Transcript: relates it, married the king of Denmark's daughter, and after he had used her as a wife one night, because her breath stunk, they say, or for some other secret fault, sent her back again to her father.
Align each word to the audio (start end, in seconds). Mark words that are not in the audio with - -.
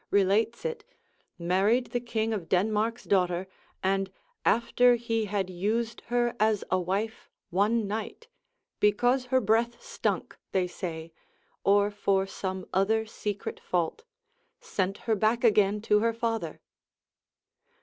relates 0.09 0.65
it, 0.65 0.83
married 1.37 1.91
the 1.91 1.99
king 1.99 2.33
of 2.33 2.49
Denmark's 2.49 3.03
daughter, 3.03 3.45
and 3.83 4.11
after 4.43 4.95
he 4.95 5.25
had 5.25 5.47
used 5.47 6.01
her 6.07 6.35
as 6.39 6.63
a 6.71 6.79
wife 6.79 7.29
one 7.51 7.85
night, 7.87 8.27
because 8.79 9.25
her 9.25 9.39
breath 9.39 9.79
stunk, 9.79 10.35
they 10.53 10.65
say, 10.65 11.13
or 11.63 11.91
for 11.91 12.25
some 12.25 12.65
other 12.73 13.05
secret 13.05 13.59
fault, 13.59 14.03
sent 14.59 14.97
her 15.05 15.13
back 15.15 15.43
again 15.43 15.79
to 15.81 15.99
her 15.99 16.13
father. 16.13 16.61